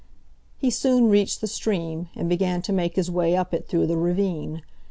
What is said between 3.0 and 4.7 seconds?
way up it through the ravine.